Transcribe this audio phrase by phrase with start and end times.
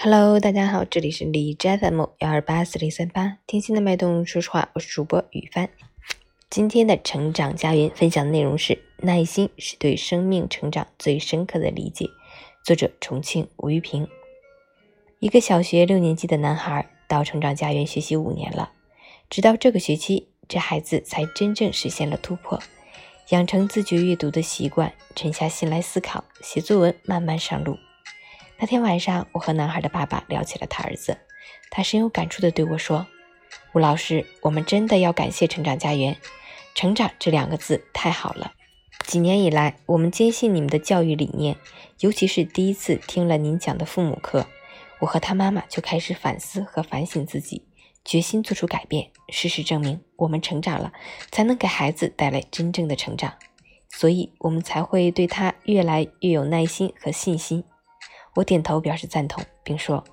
[0.00, 5.68] Hello，大家好，这里是李斋 FM 幺二八四零三八，听心的脉动，说实话，我是主播雨帆。
[6.48, 12.08] 今天的成长家园分享内容是：耐心是对生命成长最深刻的理解。
[12.62, 14.06] 作者：重庆吴玉平。
[15.18, 18.70] 一个小学六年级的男孩到成长家园学习五年了，
[19.28, 22.62] 直到这个学期，这孩子才真正实现了突破，
[23.30, 27.76] 养成自觉阅读的习惯，沉下心来思考，写作文慢慢上路。
[28.60, 31.16] 那天晚上，我和男孩的爸爸聊起了他儿子，
[31.70, 33.06] 他深有感触地对我说
[33.72, 36.16] ：“吴老师，我们真的要感谢成长家园，
[36.74, 38.54] 成长这两个字太好了。
[39.06, 41.56] 几年以来，我们坚信你们的教育理念，
[42.00, 44.44] 尤其是第一次听了您讲的父母课，
[44.98, 47.64] 我和他妈妈就开始反思和反省自己，
[48.04, 49.08] 决心做出改变。
[49.28, 50.92] 事实证明，我们成长了，
[51.30, 53.34] 才能给孩子带来真正的成长，
[53.88, 57.62] 所以我们才会对他越来越有耐心和信心。”
[58.34, 60.04] 我点头表示赞同，并说：“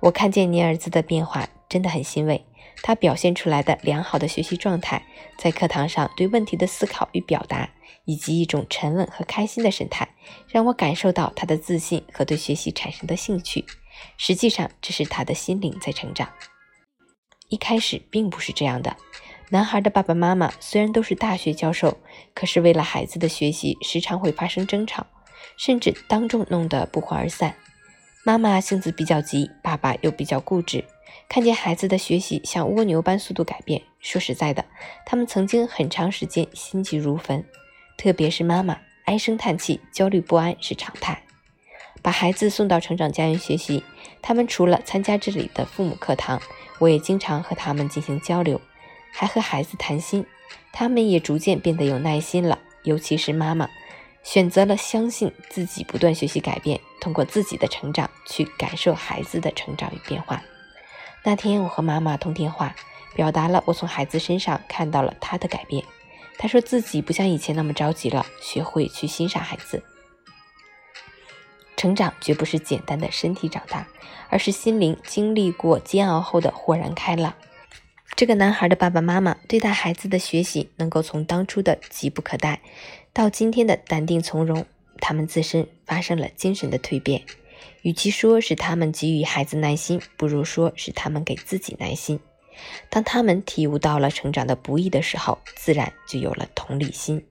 [0.00, 2.44] 我看见您儿子的变化，真的很欣慰。
[2.82, 5.04] 他表现出来的良好的学习状态，
[5.36, 7.68] 在课堂上对问题的思考与表达，
[8.04, 10.08] 以及一种沉稳和开心的神态，
[10.48, 13.64] 让我感受到他的自信和对学习产生的兴趣。
[14.16, 16.28] 实际上，这是他的心灵在成长。
[17.48, 18.96] 一开始并不是这样的。
[19.50, 21.98] 男孩的爸爸妈妈虽然都是大学教授，
[22.34, 25.06] 可是为了孩子的学习，时常会发生争吵。”
[25.56, 27.54] 甚至当众弄得不欢而散。
[28.24, 30.84] 妈妈性子比较急，爸爸又比较固执。
[31.28, 34.64] 看见孩子的学习像蜗牛般速度改变，说实在的，
[35.06, 37.44] 他们曾经很长时间心急如焚。
[37.96, 41.22] 特别是妈妈唉声叹气、焦虑不安是常态。
[42.00, 43.82] 把孩子送到成长家园学习，
[44.22, 46.40] 他们除了参加这里的父母课堂，
[46.78, 48.60] 我也经常和他们进行交流，
[49.12, 50.24] 还和孩子谈心。
[50.72, 53.68] 他们也逐渐变得有耐心了，尤其是妈妈。
[54.30, 60.42] 选择了相信自己，不断学习改变，通过自己的成长去感受孩子的成长与变化。
[61.24, 62.76] 那天我和妈妈通电话，
[63.14, 65.82] 表达了我从孩子身上看到了他的改变。
[66.36, 69.82] 他说自己不像以前那么着急了，学会去欣赏孩子。
[71.78, 73.88] 成长绝不是简单的身体长大，
[74.28, 77.32] 而是心灵经历过煎熬后的豁然开朗。
[78.14, 82.60] 这个男孩的爸爸妈妈对待孩子的学习，能够从当初的急不可待。
[83.12, 84.66] 到今天的淡定从容，
[85.00, 87.22] 他们自身发生了精神的蜕变。
[87.82, 92.20] 与其说是他们给予孩子耐心，不如说是他们给自己耐心。
[92.90, 97.24] 当他们体悟到了成长的不易的时候，自然就有了同理心。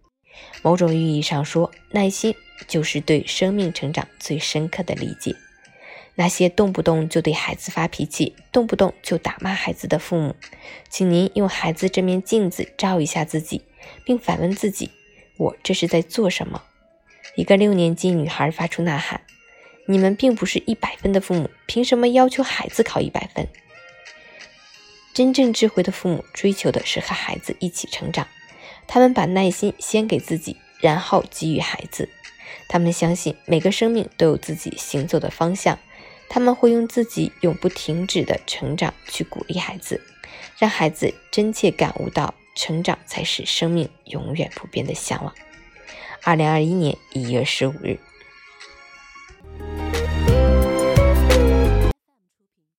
[0.61, 2.33] 某种意义上说，耐心
[2.67, 5.35] 就是对生命成长最深刻的理解。
[6.15, 10.35] 那些动不动就对孩子发脾气、动不动就打骂孩子的父母，
[10.89, 13.61] 请您用孩子这面镜子照一下自己，
[14.05, 14.89] 并反问自己。
[15.37, 16.63] 我这是在做什么？
[17.35, 19.21] 一个六年级女孩发出呐喊
[19.85, 23.47] ：“你们并不是一百分的父母，凭什么要求孩子考一百分？”
[25.13, 28.27] 真正智慧的父母追求的是和孩子一起成长，
[28.87, 32.09] 他们把耐心先给自己，然后给予孩子。
[32.67, 35.77] 他们相信每个生命都有自己行走的方向，
[36.29, 40.01] 他们会用自己永不停止的成长去鼓励孩子，
[40.57, 42.33] 让孩子真切感悟到。
[42.57, 45.33] 成长才是生命永远不变的向往。
[46.23, 47.99] 二零二一年一月十五日。